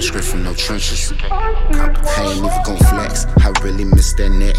[0.00, 1.12] Come straight from no trenches.
[1.30, 3.26] I ain't even gon' flex.
[3.44, 4.56] I really miss that neck.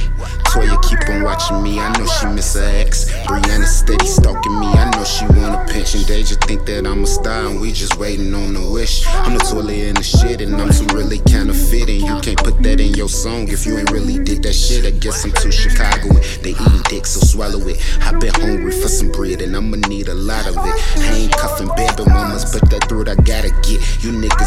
[0.53, 1.79] Toya keep on watching me.
[1.79, 3.11] I know she miss her ex.
[3.25, 4.67] Brianna steady stalking me.
[4.67, 6.01] I know she want a pension.
[6.01, 9.03] Just think that I'm a star and we just waiting on a wish.
[9.07, 12.05] I'm the toilet in the shit and I'm too really kinda fitting.
[12.05, 14.85] You can't put that in your song if you ain't really did that shit.
[14.85, 16.21] I guess I'm too Chicagoan.
[16.43, 17.81] they eating dick, so swallow it.
[18.01, 20.75] I been hungry for some bread and I'ma need a lot of it.
[20.99, 23.81] I ain't cuffing baby mamas, but that throat I gotta get.
[24.03, 24.40] You niggas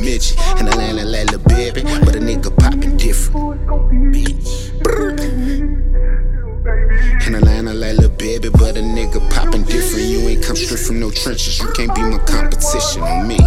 [0.00, 0.38] midget.
[0.58, 3.60] And Atlanta like Lil Baby, but a nigga poppin' different.
[4.12, 4.82] Bitch.
[4.82, 5.16] Brr.
[7.26, 10.06] In Atlanta like Lil Baby, but a nigga poppin' different.
[10.06, 13.38] You ain't come straight from no trenches, you can't be my competition on me.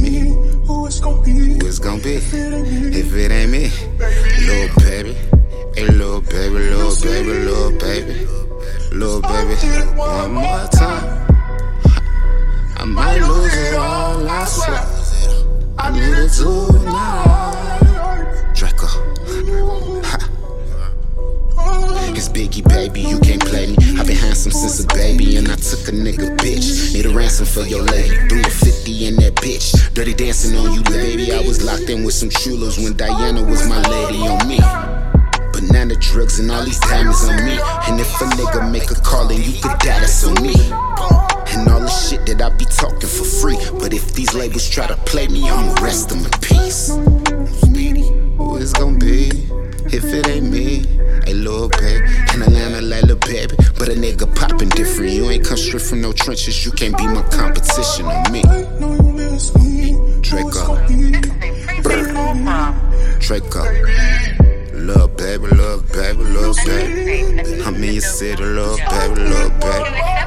[0.00, 0.34] Me.
[0.66, 1.22] Who it's gonna
[2.02, 2.16] be?
[2.16, 3.70] If it ain't me,
[16.72, 18.52] tonight.
[18.54, 18.86] Draco.
[22.20, 23.76] It's Biggie, baby, you can't play me.
[23.98, 26.92] i been handsome since a baby, and I took a nigga bitch.
[26.92, 28.14] Need a ransom for your lady.
[28.28, 29.72] Threw a 50 in that bitch.
[29.94, 31.32] Dirty dancing on you, lady.
[31.32, 34.58] I was locked in with some chulos when Diana was my lady on me.
[35.52, 37.58] Banana drugs and all these diamonds on me.
[37.88, 40.54] And if a nigga make a call, then you could die, that's on me.
[41.52, 43.59] And all the shit that I be talking for free.
[43.80, 46.88] But if these labels try to play me, I'ma rest them in peace.
[48.36, 49.30] Who it's gonna be?
[49.92, 50.86] If it ain't me,
[51.24, 55.12] hey little baby, in Atlanta like Lil Baby, but a nigga poppin' different.
[55.12, 58.42] You ain't come straight from no trenches, you can't be my competition on me.
[60.22, 60.76] Draco,
[63.18, 63.62] Draco,
[64.76, 67.62] little baby, little baby, little baby.
[67.62, 70.19] I'm in your city, little baby, little baby.